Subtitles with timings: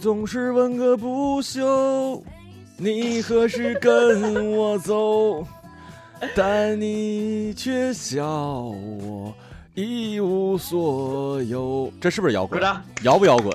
[0.00, 2.22] 总是问个不休。
[2.78, 5.46] 你何时跟我走？
[6.34, 9.34] 但你却笑我
[9.74, 11.92] 一无所有。
[12.00, 12.62] 这是不是摇滚？
[13.02, 13.54] 摇不摇滚？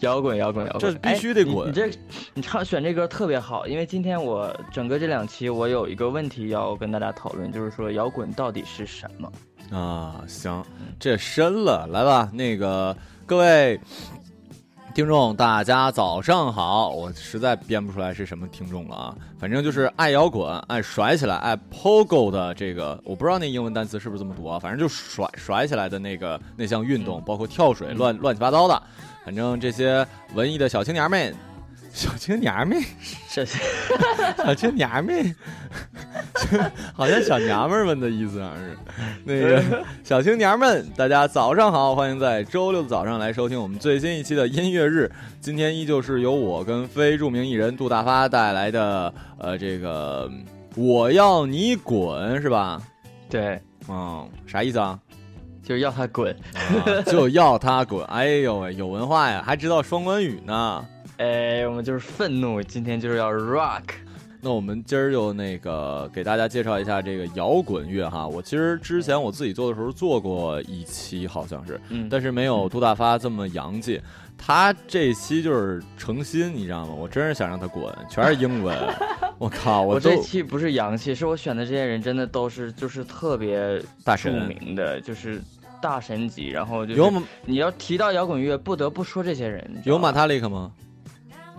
[0.00, 0.80] 摇滚，摇滚，摇滚。
[0.80, 1.68] 这必须得滚。
[1.68, 1.88] 你这，
[2.34, 9.32] 你唱选这歌特别好，因为今天我整个这两期我有一个问题要跟大家讨论，就是说摇滚到底是什么？
[9.70, 10.64] 啊，行，
[10.98, 13.80] 这深了，来吧，那个各位。
[14.96, 16.88] 听众，大家早上好！
[16.88, 28.82] 我实在编不出来是什么听众了啊，反正就是爱摇滚、爱甩起来、爱 pogo 的这个，我不知道那英文单词是不是这么读啊，反正就甩甩起来的那个那项运动，包括跳水、乱乱七八糟的，
[29.22, 31.34] 反正这些文艺的小青年们。
[31.96, 32.78] 小青年们，
[33.26, 33.42] 小
[34.44, 35.34] 小青年们，
[36.92, 38.76] 好像小娘们们的意思，好像是
[39.24, 45.10] 那个 小青年们，大家早上好，欢迎在周六的早上来收听我们最新一期的音乐日。
[45.40, 50.30] 今天依旧是由我跟非著名艺人杜大发带来的，呃，这个
[50.74, 52.78] 我要你滚，是吧？
[53.30, 53.58] 对，
[53.88, 54.98] 嗯，啥意思啊？
[55.62, 56.36] 就是要他滚，
[57.06, 58.04] 就要他滚。
[58.04, 60.84] 哎呦喂，有文化呀，还知道双关语呢。
[61.18, 63.82] 哎，我们就是愤怒，今天就是要 rock。
[64.40, 68.28] 那我们今儿就那个给大家介绍一下这个摇滚乐哈。
[68.28, 74.00] 我其实之前我自己做的时候做过一期，好像是，嗯，但是没有杜大发这么洋气。
[74.38, 76.92] 他这期就是诚心，你知道吗？
[76.92, 78.76] 我真是想让他滚，全是英文。
[79.38, 85.40] 我靠，我这期不是洋气，是我选的这些人真的都是就是特别大著名的，就是
[85.80, 86.50] 大神级。
[86.50, 87.10] 然后就有
[87.46, 89.82] 你要提到摇滚乐，不得不说这些人。
[89.84, 90.70] 有马塔利克吗？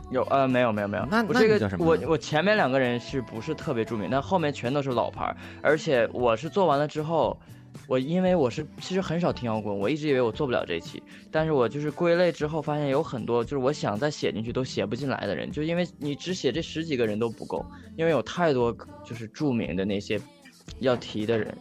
[0.09, 4.07] 有呃没有没有没有，那我这个我我前面两个人是不是特别著名？
[4.09, 7.37] 但后面全都是老牌，而且我是做完了之后，
[7.87, 17.65] 我因为我是其实很少听摇滚，我一直以为我做不了这期，但是我就是归类之后发现有很多就是我想再写进去都写不进来的人，就因为你只写这十几个人都不够，
[17.97, 20.17] 因为有太多就是著名的那些
[20.79, 21.53] 要提的人，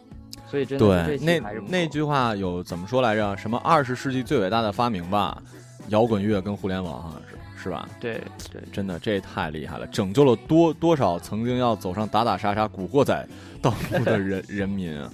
[0.49, 3.35] 所以真的对那那句话有怎么说来着？
[3.35, 5.41] 什么二十世纪最伟大的发明吧？
[5.89, 7.37] 摇滚乐跟互联网好像是。
[7.57, 7.89] 是吧？
[7.99, 13.27] 对对，真的这也太厉害了，拯救了多多少曾经要走上打打杀杀古惑仔
[13.61, 15.09] 道路的人 人民啊！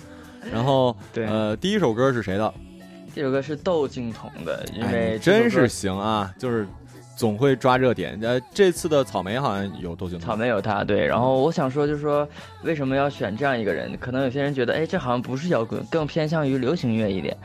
[0.52, 2.54] 然后，呃，第一首歌是谁的？
[3.16, 6.68] 这首歌是窦靖童的，因为真是行啊，就是
[7.16, 8.20] 总会抓热点。
[8.22, 11.08] 呃，这次的草莓好像有窦靖童，草莓有他，对。
[11.08, 12.28] 然后我想说，就是说
[12.64, 13.96] 为什么要选这样一个人？
[13.98, 17.38] 可能有些人觉得，哎，这好像不是摇滚，更偏向于流行乐一点。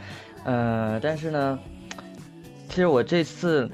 [0.45, 1.59] 呃，但是呢，
[2.69, 3.71] 其实我这次。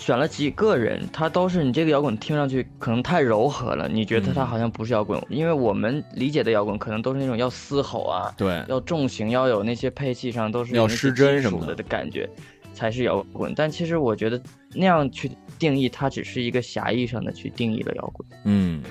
[0.00, 12.26] 选了几个人，他都是你这个摇滚听上去可能太柔和了，你觉得他好像不是摇滚，因为我们理解的摇滚可能都是那种要嘶吼啊，对，要重型，要有那些配器上都是要失真什么的的感觉，
[12.72, 13.52] 才是摇滚。
[13.54, 14.40] 但其实我觉得
[14.72, 18.26] 那样去定义它，只是一个狭义上的去定义了摇滚。
[18.44, 18.82] 嗯，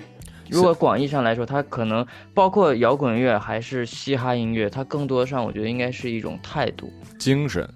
[0.47, 7.67] 如果广义上来说，它可能包括摇滚乐还是嘻哈音乐，它更多上我觉得应该是一种态度、精神。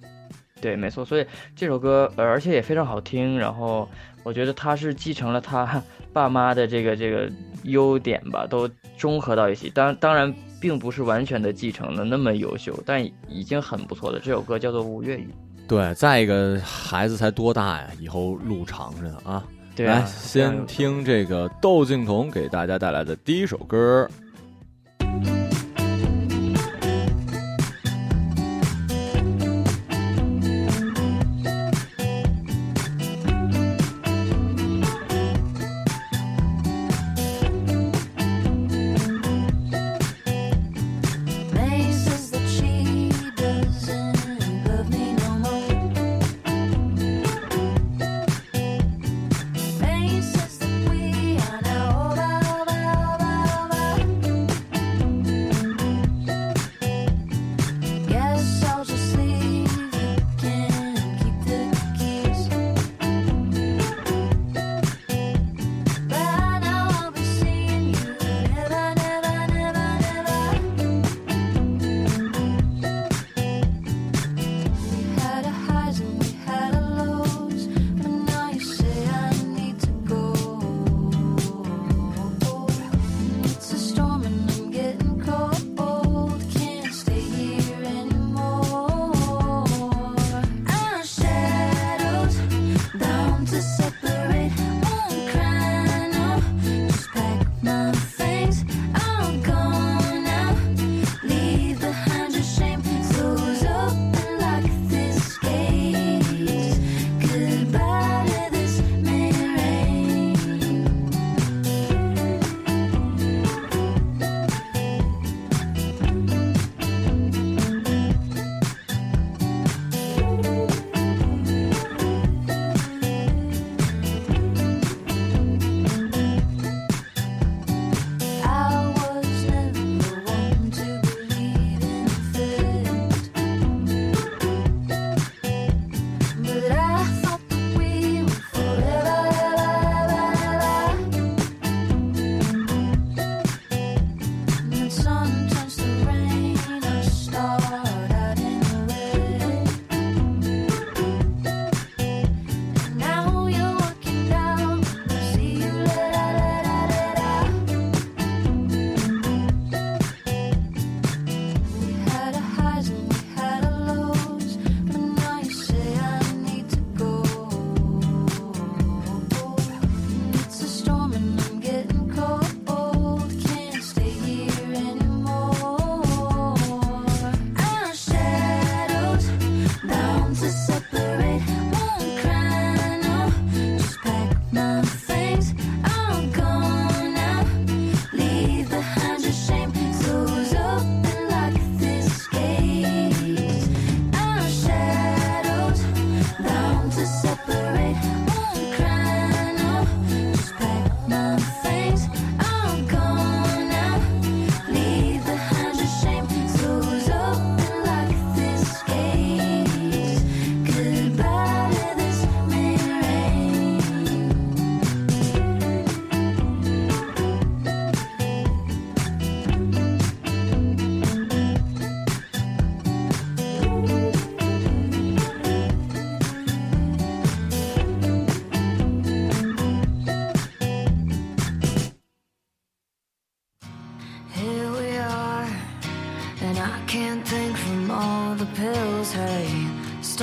[0.64, 1.26] 对，没错，所以
[1.58, 3.38] 这首歌，而且也非常好听。
[3.38, 3.86] 然后
[4.24, 5.84] 我觉得他是继承了他
[6.14, 7.30] 爸妈的这个这个
[7.64, 9.70] 优点吧，都综合到一起。
[9.70, 14.22] 当当然，并不是完全的继承了那么优秀，但已经很不错的。
[14.22, 15.28] 这首歌叫做《五月雨》。
[15.68, 17.88] 对，再一个孩子才多大呀？
[18.00, 19.34] 以后路长着呢啊！
[19.34, 19.44] 来
[19.76, 24.08] 对啊，这样先听这个窦靖童给大家带来的第一首歌。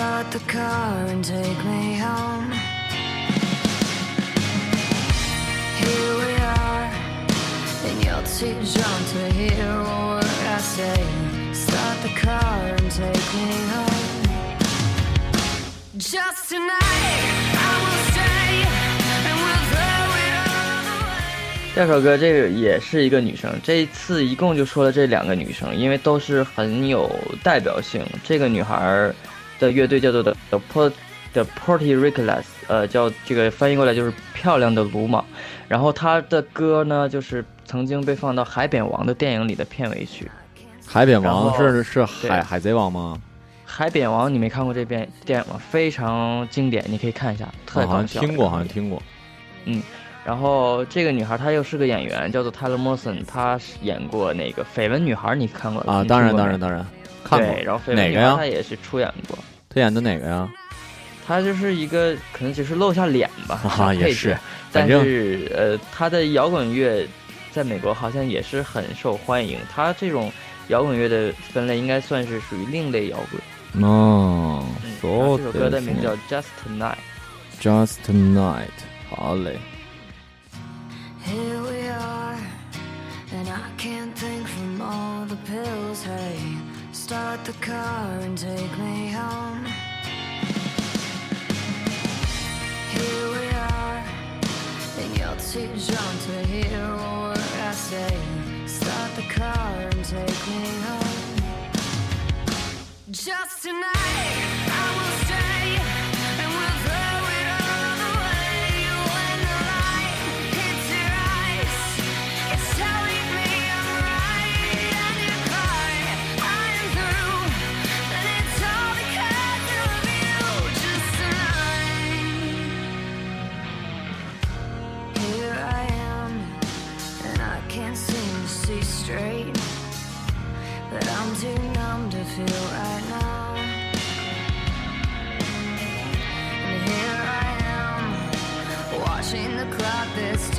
[0.01, 2.51] Start the car and take me home.
[5.77, 6.89] Here we are,
[7.85, 11.05] and you're too drunk to hear what I say.
[11.53, 14.25] Start the car and take me home.
[15.99, 17.21] Just tonight,
[17.61, 18.65] I will stay,
[19.27, 21.75] and we'll throw it all away.
[21.75, 28.03] 这首歌这个也是一个女生，这一次一共就说了这两个女生，因为都是很有代表性。
[28.25, 29.13] 这个女孩
[29.61, 30.93] 的乐队叫做 The The Port
[31.33, 35.25] The Porty Rickless，呃，叫这个翻译过来就是漂亮的鲁莽。
[35.69, 40.29] 然后他的歌呢，就是曾经被放到《海扁王》的电影里的片尾曲。
[40.85, 43.17] 海扁王后是是海海贼王吗？
[43.65, 45.61] 海扁王你没看过这遍电影吗？
[45.71, 48.05] 非常经典，你可以看一下，特我好。
[48.05, 49.01] 像听过，好像听过。
[49.67, 49.81] 嗯
[50.23, 56.85] 然后这个女孩她又是个演员，叫做 Tyler Morrison，她演过那个《绯闻女孩》，你看过啊，当然当然当然，
[57.25, 58.47] 看过对，哪个呀女孩她？
[58.47, 60.49] 也是出演过，他演的哪个呀？
[61.27, 64.37] 他就是一个可能只是露下脸吧，啊，小 配也是，
[64.73, 67.07] 但是呃，他的摇滚乐
[67.53, 69.59] 在美国好像也是很受欢迎。
[69.73, 70.33] 他这种
[70.69, 73.85] 摇滚乐的分类应该算是属于另类摇滚。
[73.85, 75.09] 哦嗯，这
[75.45, 76.97] 首歌的名字叫叫《Just Tonight》。
[77.63, 78.67] Just Tonight。
[79.09, 79.57] 好嘞
[81.25, 82.37] ，Here we are,
[83.33, 86.03] and I can't think from all the pills.
[86.05, 86.57] Hey,
[87.11, 89.65] start the car and take me home.
[92.95, 94.05] Here we are,
[95.01, 98.17] and you're too drunk to hear a word I say.
[98.65, 101.39] Start the car and take me home.
[103.11, 104.70] Just tonight,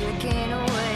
[0.02, 0.91] looking away.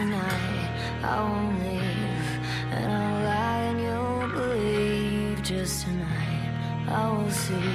[0.00, 0.70] Tonight,
[1.02, 2.28] I won't leave,
[2.72, 5.42] and I'll lie and you'll believe.
[5.42, 7.74] Just tonight, I will see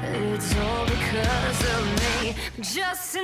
[0.00, 2.34] that it's all because of me.
[2.62, 3.23] Just tonight,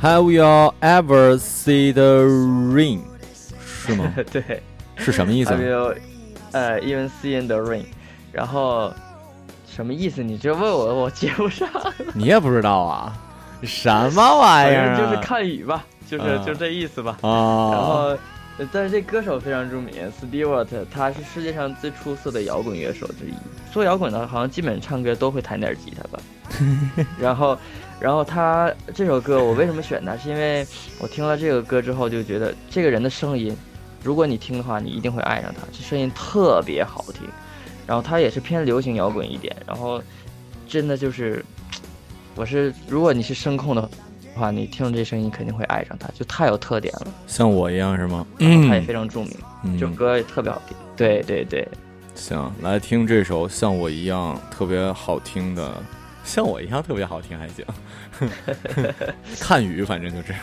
[0.00, 2.24] Have you ever seen the
[2.72, 3.00] rain？
[3.64, 4.12] 是吗？
[4.30, 4.62] 对，
[4.96, 5.62] 是什么意思还？
[5.62, 5.94] 有
[6.52, 7.84] 呃，even see in the rain，
[8.32, 8.92] 然后
[9.66, 10.22] 什么意思？
[10.22, 11.68] 你这问我，我接不上。
[12.14, 13.12] 你也不知道啊？
[13.64, 14.98] 什么玩意儿啊？
[14.98, 17.18] 就是看雨吧，就是、啊就这意思吧。
[17.22, 17.70] 啊。
[17.72, 18.18] 然后，呃
[18.72, 23.34] 但是这歌手非常著名，Stewart，他是世界上最出色的摇滚乐手之一。
[23.72, 26.20] 做摇滚的，好像基本唱歌都会弹点吉他吧。
[27.20, 27.56] 然后，
[28.00, 30.16] 然后他这首歌我为什么选他？
[30.16, 30.66] 是因为
[30.98, 33.56] 我听了这个歌之后就觉得这个人的声音，
[34.02, 35.60] 如果你听的话，你一定会爱上他。
[35.70, 37.28] 这声音特别好听，
[37.86, 40.02] 然后他也是偏流行摇滚一点，然后
[40.66, 41.44] 真的就是，
[42.34, 43.88] 我是如果你是声控的
[44.38, 47.08] 话，你听这声音肯定会爱上他，就太有特点了。
[47.26, 48.24] 像我一样是吗？
[48.38, 49.32] 然后他也非常著名，
[49.74, 50.76] 这首嗯，歌也特别好听。
[50.96, 51.66] 对对对，
[52.14, 55.82] 行，来听这首像我一样特别好听的，
[56.24, 57.64] 像我一样特别好听还行。
[59.38, 60.34] 看雨，反正就是。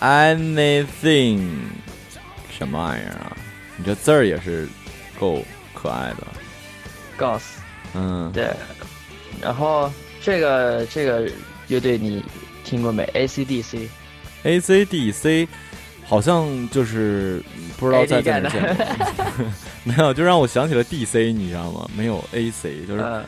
[0.00, 1.46] Anything
[2.50, 3.36] 什么玩意儿啊？
[3.76, 4.68] 你这字儿也是
[5.18, 5.42] 够
[5.74, 6.26] 可爱的。
[7.16, 7.60] 告诉
[7.94, 8.50] 嗯，对，
[9.40, 11.30] 然后这个这个
[11.68, 12.22] 乐队你
[12.64, 13.88] 听过没？AC/DC。
[14.44, 15.48] ACDC
[16.04, 17.42] 好像就是
[17.76, 18.50] 不知道在见过，
[19.84, 21.88] 没有，就让我想起了 DC，你知道吗？
[21.96, 23.24] 没有 AC，就是嗯，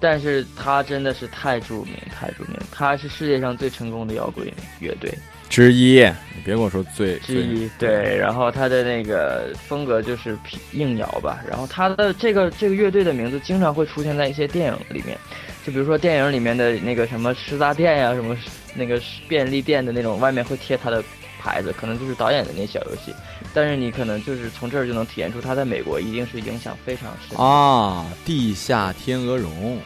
[0.00, 5.12] 但是他真的是太著名，太著名，他是世界上最成功的摇滚乐队
[5.50, 6.00] 之一。
[6.34, 7.68] 你别跟我说最之一。
[7.78, 15.18] 对，然后他的那个风格就是皮硬摇吧，然后他的这个这个乐队的名字经常会出现在一些电影里面，
[15.66, 18.34] 就比如说电影里面的那个什么食杂店呀、什么
[18.74, 21.04] 那个便利店的那种，外面会贴他的
[21.38, 23.12] 牌子，可能就是导演的那小游戏，
[23.52, 27.36] 但是你可能就是从这儿就能体现出他在美国一定是影响非常深。
[27.38, 29.78] 啊，地下天鹅绒，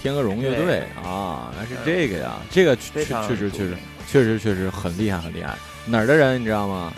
[0.00, 3.74] 天鹅绒乐队啊，原来是这个呀，这个确确实确实
[4.10, 5.54] 确实确实很厉害很厉害。
[5.86, 6.92] 哪儿的人你知道吗？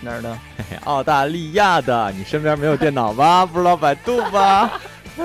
[0.00, 0.36] 哪儿的？
[0.84, 2.10] 澳大利亚的。
[2.12, 3.44] 你身边没有电脑吧？
[3.46, 4.80] 不知道百度吧？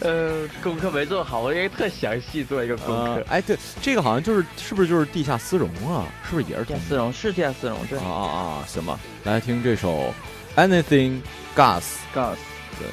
[0.00, 6.06] 呃，功课没做好，我应该特详细做一个功课。，呃哎，对，这个好像就是是不是就是地下丝绒啊？
[6.28, 8.64] 是不是也是地下丝绒是地下丝绒，对啊，啊啊！
[8.66, 10.14] 行吧，来听这首
[10.56, 11.20] Anything
[11.56, 11.82] Gas。
[12.14, 12.36] Gas，
[12.78, 12.86] 对。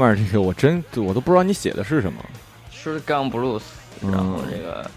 [0.00, 2.24] 面这个我真我都不知道你写的是什么。
[2.72, 3.60] 是钢 blues，
[4.00, 4.90] 然后嗯这个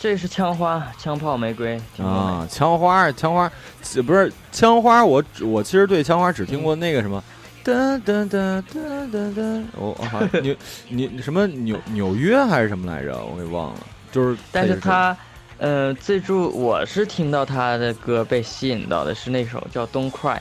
[0.00, 1.80] 这是枪花，枪炮玫瑰？
[1.98, 3.50] 啊，枪花，枪花，
[3.94, 7.22] 呃不是枪花，我只我其实对枪花只听过那个什么，
[7.62, 8.80] 哒哒哒哒
[9.12, 9.42] 哒哒，
[9.76, 10.56] 我我好像纽
[10.90, 15.16] 你什么纽纽约还是什么来着，我给忘了，就是但是他，
[15.58, 20.36] 呃，最初我是听到他的歌被吸引到的是那首叫《Don't Cry》，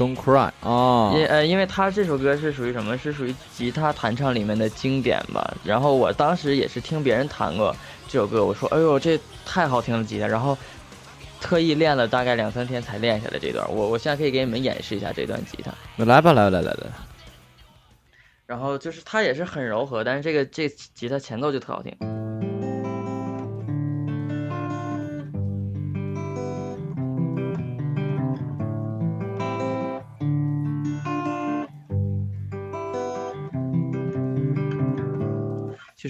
[0.00, 2.96] Don't Cry 啊，因呃，因为他这首歌是属于什么？
[2.96, 5.54] 是属于吉他弹唱里面的经典吧。
[5.62, 7.76] 然后我当时也是听别人弹过
[8.08, 10.56] 这首歌，我说，哎呦，这太好听了吉他，然后
[11.38, 13.62] 特意练了大概两三天才练下来这段。
[13.70, 15.70] 我我现在可以给你们演示一下这段吉他。
[15.96, 16.86] 那来吧，来来来来，
[18.46, 21.94] 然后就是它也是很柔和，但是这个这吉他前奏就特好听。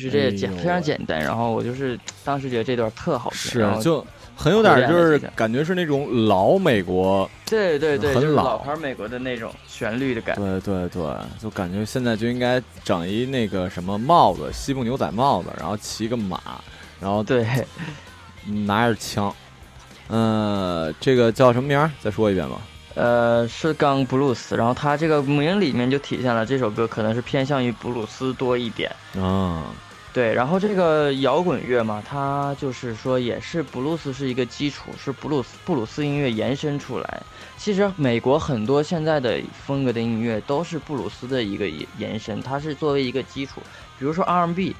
[0.02, 10.42] 就是这哎呦简非常简单，然后我就是当时觉得这段特好听，是然后就很有点就是感觉是那种老美国，对对对，就是很老老牌美国的那种旋律的感觉。
[10.42, 11.02] 对对对，
[11.38, 16.40] 就感觉现在就应该整一那个什么帽子，西部牛仔帽子，然后骑个马，
[17.00, 17.46] 然后对，
[18.66, 19.34] 拿着枪，
[20.08, 21.90] 嗯、这个叫什么名儿？
[22.00, 22.56] 再说一遍吧。
[22.94, 28.90] 呃，是钢布鲁斯，然后它这个名里面就体现了这首歌可能是偏向于布鲁斯多一点。
[29.16, 29.66] 啊，
[30.12, 37.22] 对，然后这个摇滚乐嘛，它就是说也是布鲁斯是一个基础，是布鲁斯布鲁斯音乐延伸出来。
[37.56, 43.60] 其实美国很多现在的风格的音乐都是布鲁斯的一个延延伸，它是作为一个基础。
[44.00, 44.74] 比如说 R&B，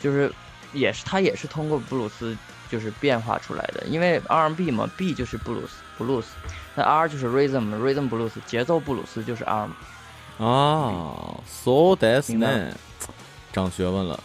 [0.00, 0.32] 就是
[0.72, 2.36] 也是它也是通过布鲁斯
[2.68, 6.30] 就是变化出来的，因为 R&B 嘛，B 就是布鲁斯布鲁斯，
[6.74, 9.76] 那 R 就是 rhythm，rhythm blues 节奏布鲁斯就是 R 嘛。
[10.38, 12.74] 啊，so that's 明白 man，
[13.52, 14.18] 长学问了。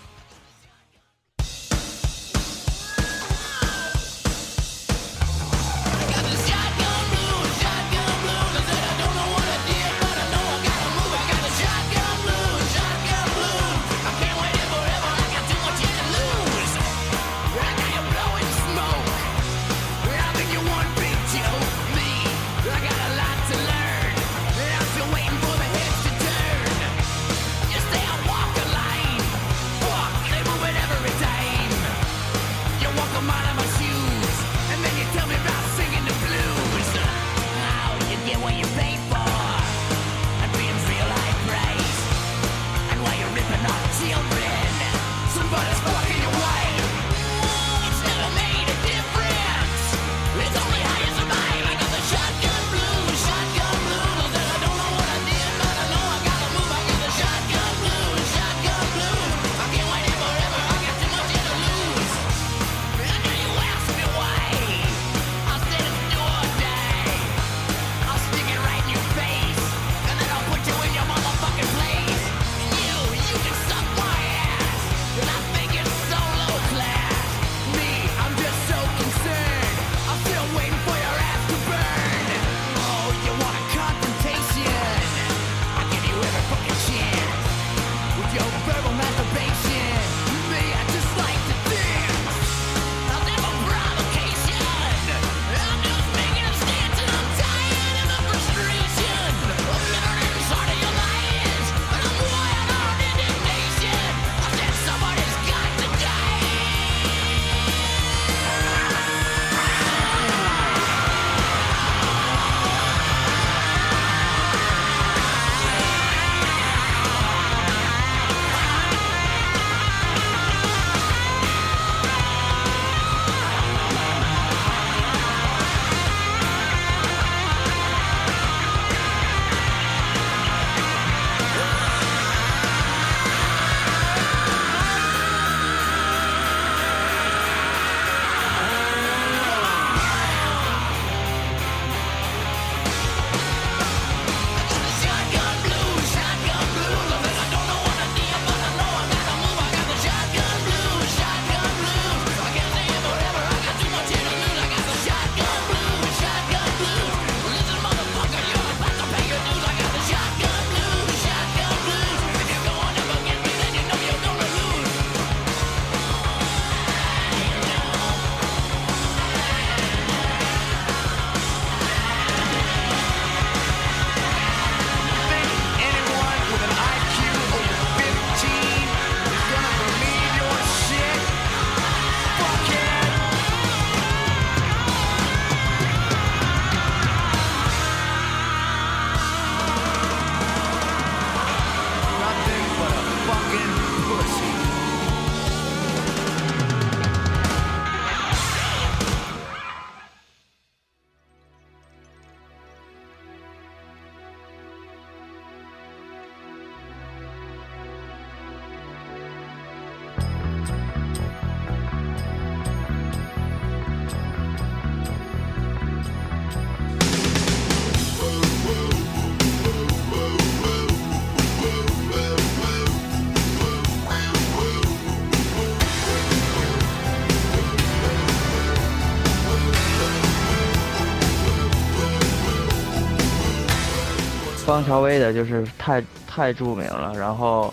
[234.74, 237.14] 邦乔威的，就是太太著名了。
[237.16, 237.72] 然后，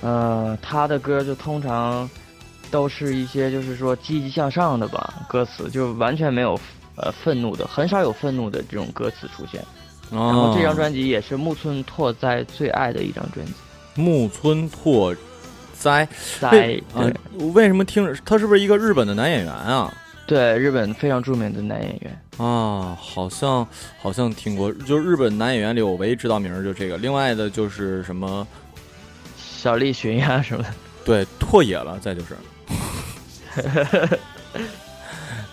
[0.00, 2.10] 呃，他的歌就通常
[2.72, 6.58] 都是一些就是说积极向上的吧，歌词就完全没有
[6.96, 9.64] 呃愤怒的，很少有愤怒的这种歌词出现。
[10.10, 13.52] 然然后这张专辑也是木村拓哉最爱的一张专辑。
[13.94, 15.14] 木村拓
[15.78, 16.08] 哉，
[16.40, 17.02] 在为啊
[17.38, 19.94] 对、为什么听着他是不是一个日本的男演员啊？
[20.26, 22.20] 对日本非常著名的男演员。
[22.36, 23.66] 啊，好像
[24.00, 28.46] 好像听过，就是日本男演员里我唯一知道名儿就这个，另外的就是什么？
[29.36, 30.68] 小栗旬呀什么的，
[31.04, 32.36] 对拓野了，再就是。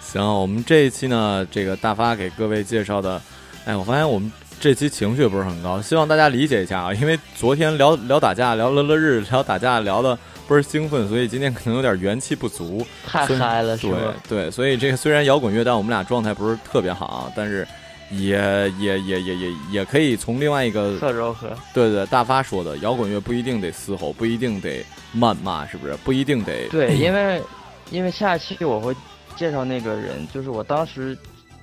[0.02, 3.22] 行，我们这一期呢，这个大发给各位介绍的，
[3.63, 10.15] 哎，我发现我们这期情绪不是很高，希望大家理解一下啊，因为昨天聊聊打架，聊乐乐日，聊打架聊的
[10.47, 12.86] 倍儿兴奋，所以今天可能有点元气不足。
[13.04, 14.13] 太嗨了是对吧？
[14.30, 17.67] 对，所以这个虽然摇滚乐，但我们俩状态不是特别好啊，但是
[18.12, 18.38] 也
[18.78, 21.50] 也也也也也可以从另外一个特柔和。
[21.74, 24.86] 对对大发说的，摇滚乐不一定得嘶吼，不一定得
[25.17, 25.95] 谩骂，是不是？
[26.04, 27.41] 不一定得对，因为
[27.89, 28.95] 因为下期我会
[29.36, 31.17] 介绍那个人，就是我当时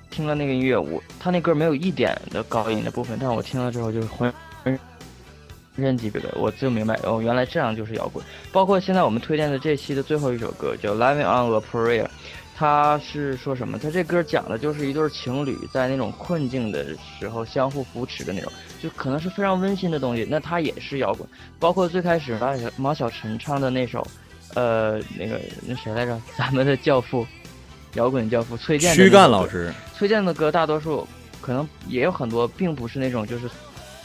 [0.09, 4.79] 听了那个音乐，我他那歌没有一点的高音的部分，但我听了之后就是浑浑
[5.75, 8.23] 身级别的，我就明白哦，原来这样就是摇滚。
[8.51, 12.03] 包括现在我们推荐的这期的最后一首歌叫《Living on a Prayer》，
[12.53, 13.79] 它是说什么？
[13.79, 20.27] 它这歌讲的就是一对情侣在那种困境的时候相互扶持的那种，就可能是非常温馨的东西。
[20.29, 21.25] 那它也是摇滚。
[21.59, 24.05] 包括最开始马小马小晨唱的那首，
[24.55, 26.21] 呃，那个那谁来着？
[26.37, 27.25] 咱们的教父，
[27.95, 31.07] 摇滚教父崔健的那躯干老师，崔健的歌大多数
[31.41, 33.49] 可能也有很多，并不是那种就是，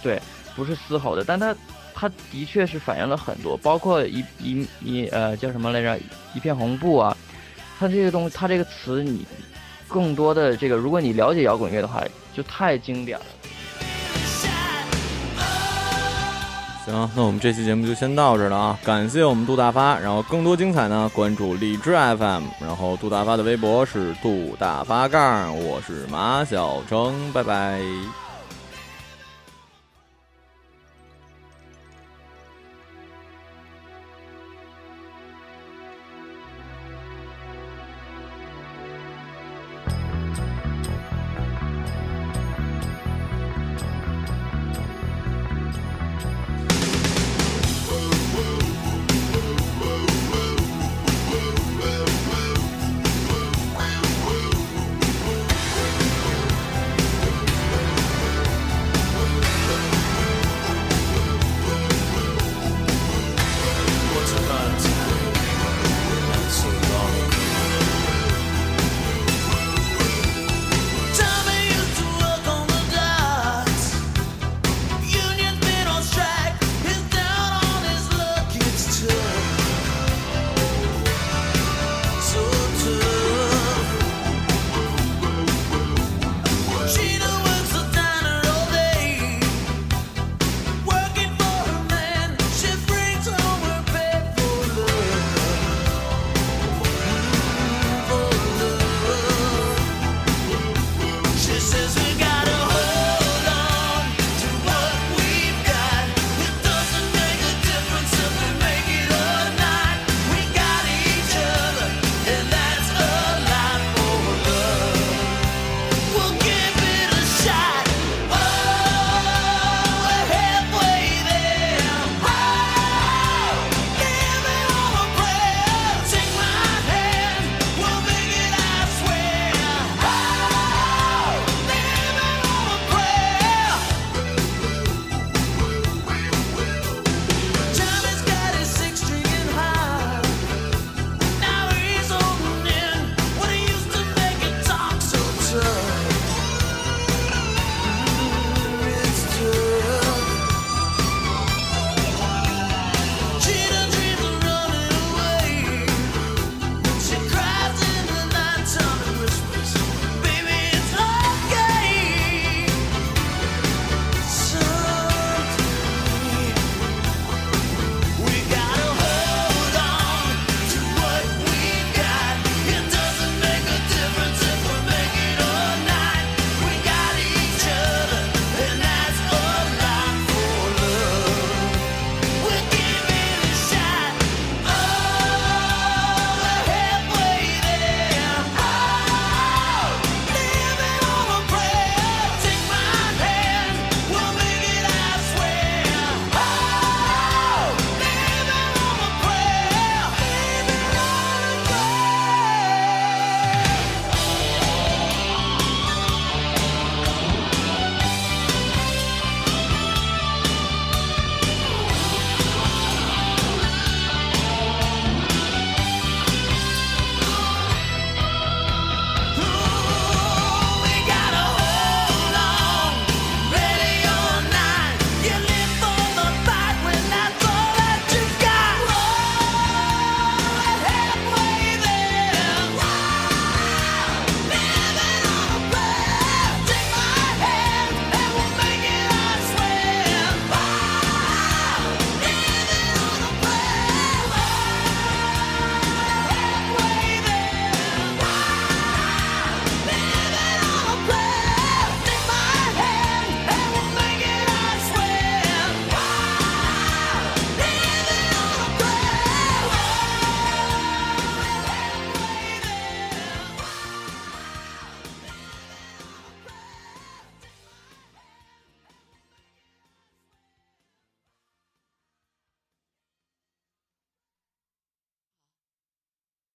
[0.02, 0.20] 对，
[0.56, 1.54] 不是嘶吼的，但他
[1.94, 5.98] 他的确是反映了很多，包括一一一呃叫什么来着，
[6.34, 7.16] 一片红布啊，
[7.78, 9.26] 他这个东西，他这个词你
[9.86, 12.02] 更多的这个，如果你了解摇滚乐的话，
[12.34, 13.26] 就太经典了。
[16.84, 18.78] 行，那我们这期节目就先到这了啊！
[18.84, 27.80] 感谢我们杜大发，然后更多精彩呢，关注荔枝 FM，然后杜大发的微博是杜大发杠，我是马小成，拜拜。